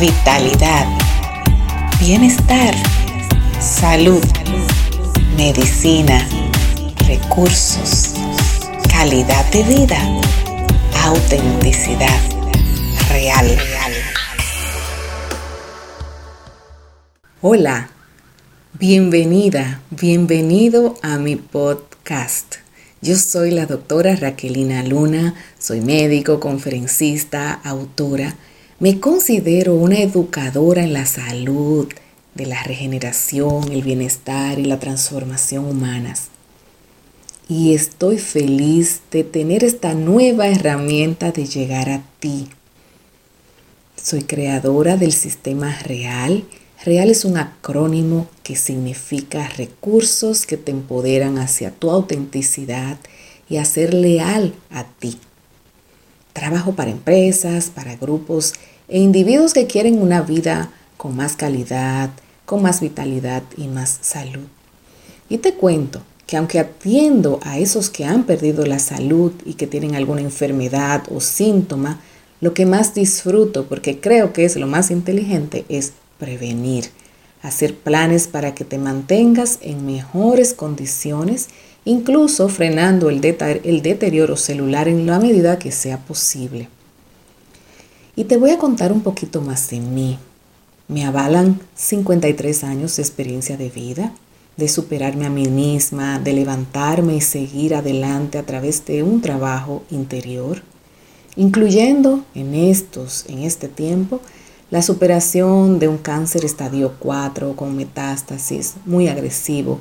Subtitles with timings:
[0.00, 0.86] vitalidad,
[2.00, 2.74] bienestar,
[3.60, 4.24] salud,
[5.36, 6.26] medicina,
[7.06, 8.14] recursos,
[8.90, 9.98] calidad de vida,
[11.04, 12.18] autenticidad
[13.10, 13.58] real.
[17.42, 17.90] Hola,
[18.78, 22.56] bienvenida, bienvenido a mi podcast.
[23.02, 28.34] Yo soy la doctora Raquelina Luna, soy médico, conferencista, autora.
[28.80, 31.88] Me considero una educadora en la salud,
[32.34, 36.28] de la regeneración, el bienestar y la transformación humanas.
[37.48, 42.48] Y estoy feliz de tener esta nueva herramienta de llegar a ti.
[44.02, 46.44] Soy creadora del sistema real
[46.84, 52.96] Real es un acrónimo que significa recursos que te empoderan hacia tu autenticidad
[53.50, 55.18] y a ser leal a ti.
[56.32, 58.54] Trabajo para empresas, para grupos
[58.88, 62.10] e individuos que quieren una vida con más calidad,
[62.44, 64.46] con más vitalidad y más salud.
[65.28, 69.66] Y te cuento que aunque atiendo a esos que han perdido la salud y que
[69.66, 72.00] tienen alguna enfermedad o síntoma,
[72.40, 76.86] lo que más disfruto, porque creo que es lo más inteligente, es prevenir,
[77.42, 81.48] hacer planes para que te mantengas en mejores condiciones,
[81.84, 86.68] incluso frenando el, deterioro celular en la medida que sea posible.
[88.16, 90.18] Y te voy a contar un poquito más de mí.
[90.88, 94.12] Me avalan 53 años de experiencia de vida,
[94.56, 99.84] de superarme a mí misma, de levantarme y seguir adelante a través de un trabajo
[99.90, 100.62] interior,
[101.36, 104.20] incluyendo en estos, en este tiempo,
[104.70, 109.80] la superación de un cáncer estadio 4 con metástasis muy agresivo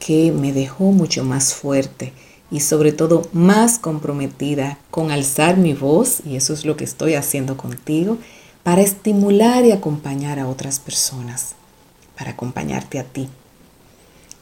[0.00, 2.12] que me dejó mucho más fuerte
[2.50, 7.14] y sobre todo más comprometida con alzar mi voz, y eso es lo que estoy
[7.14, 8.18] haciendo contigo,
[8.62, 11.54] para estimular y acompañar a otras personas,
[12.16, 13.28] para acompañarte a ti.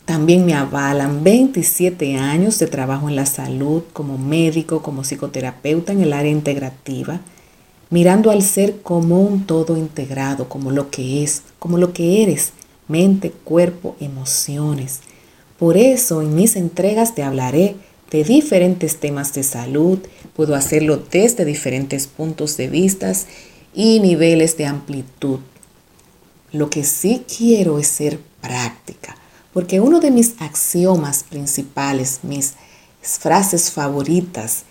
[0.04, 6.02] También me avalan 27 años de trabajo en la salud como médico, como psicoterapeuta en
[6.02, 7.20] el área integrativa,
[7.94, 12.50] mirando al ser como un todo integrado, como lo que es, como lo que eres,
[12.88, 14.98] mente, cuerpo, emociones.
[15.60, 17.76] Por eso en mis entregas te hablaré
[18.10, 20.00] de diferentes temas de salud,
[20.34, 23.12] puedo hacerlo desde diferentes puntos de vista
[23.72, 25.38] y niveles de amplitud.
[26.50, 29.14] Lo que sí quiero es ser práctica,
[29.52, 32.54] porque uno de mis axiomas principales, mis
[33.02, 34.64] frases favoritas,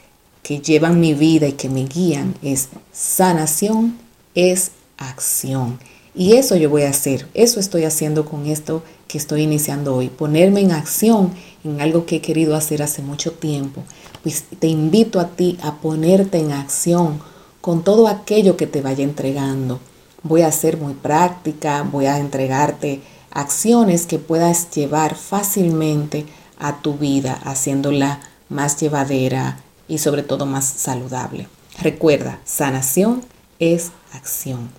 [0.43, 3.97] que llevan mi vida y que me guían es sanación,
[4.35, 5.79] es acción.
[6.13, 10.09] Y eso yo voy a hacer, eso estoy haciendo con esto que estoy iniciando hoy,
[10.09, 11.31] ponerme en acción
[11.63, 13.81] en algo que he querido hacer hace mucho tiempo.
[14.21, 17.19] Pues te invito a ti a ponerte en acción
[17.61, 19.79] con todo aquello que te vaya entregando.
[20.21, 23.01] Voy a ser muy práctica, voy a entregarte
[23.31, 26.25] acciones que puedas llevar fácilmente
[26.59, 31.47] a tu vida, haciéndola más llevadera, y sobre todo más saludable.
[31.79, 33.23] Recuerda, sanación
[33.59, 34.69] es acción.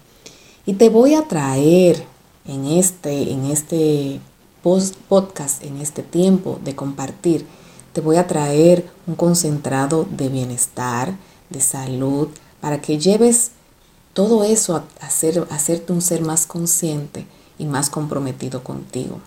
[0.67, 2.05] Y te voy a traer
[2.47, 4.21] en este, en este
[5.09, 7.47] podcast, en este tiempo de compartir,
[7.93, 11.15] te voy a traer un concentrado de bienestar,
[11.51, 12.29] de salud,
[12.61, 13.51] para que lleves
[14.15, 17.27] todo eso a, hacer, a hacerte un ser más consciente
[17.59, 19.21] y más comprometido contigo.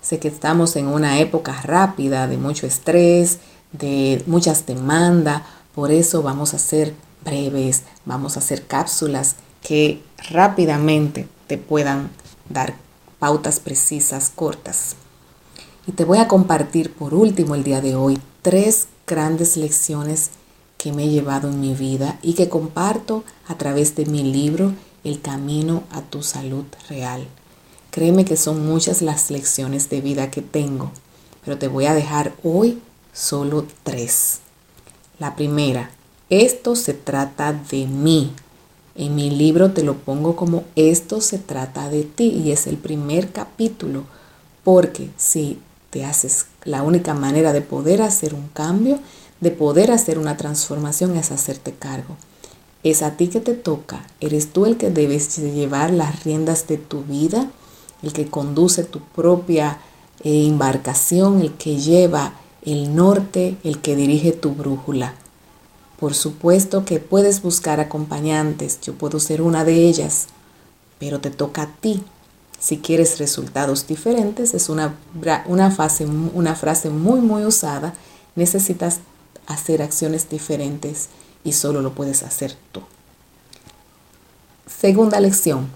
[0.00, 3.38] Sé que estamos en una época rápida de mucho estrés,
[3.72, 5.42] de muchas demandas,
[5.74, 6.94] por eso vamos a hacer
[7.24, 12.10] breves, vamos a hacer cápsulas que rápidamente te puedan
[12.48, 12.74] dar
[13.18, 14.96] pautas precisas, cortas.
[15.86, 20.30] Y te voy a compartir por último el día de hoy tres grandes lecciones
[20.76, 24.72] que me he llevado en mi vida y que comparto a través de mi libro
[25.04, 27.26] El Camino a tu Salud Real.
[27.90, 30.90] Créeme que son muchas las lecciones de vida que tengo,
[31.44, 32.80] pero te voy a dejar hoy
[33.12, 34.40] solo tres.
[35.18, 35.90] La primera,
[36.30, 38.32] esto se trata de mí.
[38.94, 42.76] En mi libro te lo pongo como esto se trata de ti y es el
[42.76, 44.04] primer capítulo
[44.64, 45.58] porque si
[45.90, 48.98] te haces la única manera de poder hacer un cambio,
[49.40, 52.16] de poder hacer una transformación es hacerte cargo.
[52.82, 56.78] Es a ti que te toca, eres tú el que debes llevar las riendas de
[56.78, 57.50] tu vida,
[58.02, 59.78] el que conduce tu propia
[60.24, 65.14] eh, embarcación, el que lleva el norte el que dirige tu brújula.
[65.98, 70.26] Por supuesto que puedes buscar acompañantes, yo puedo ser una de ellas,
[70.98, 72.02] pero te toca a ti.
[72.58, 74.96] Si quieres resultados diferentes, es una,
[75.46, 77.94] una, fase, una frase muy, muy usada.
[78.36, 79.00] Necesitas
[79.46, 81.08] hacer acciones diferentes
[81.44, 82.82] y solo lo puedes hacer tú.
[84.66, 85.68] Segunda lección.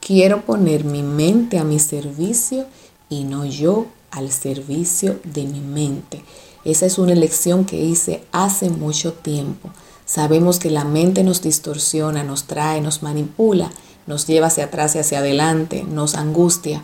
[0.00, 2.66] Quiero poner mi mente a mi servicio
[3.08, 6.24] y no yo al servicio de mi mente.
[6.64, 9.70] Esa es una elección que hice hace mucho tiempo.
[10.06, 13.70] Sabemos que la mente nos distorsiona, nos trae, nos manipula,
[14.06, 16.82] nos lleva hacia atrás y hacia adelante, nos angustia.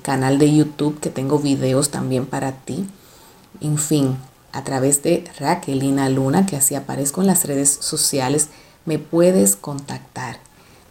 [0.02, 2.86] canal de YouTube que tengo videos también para ti.
[3.62, 4.18] En fin,
[4.52, 8.50] a través de Raquelina Luna, que así aparezco en las redes sociales,
[8.86, 10.40] me puedes contactar.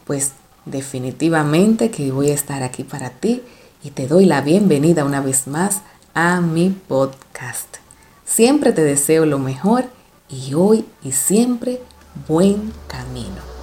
[0.07, 0.33] Pues
[0.65, 3.43] definitivamente que voy a estar aquí para ti
[3.83, 5.83] y te doy la bienvenida una vez más
[6.15, 7.77] a mi podcast.
[8.25, 9.85] Siempre te deseo lo mejor
[10.29, 11.81] y hoy y siempre
[12.29, 13.60] buen camino.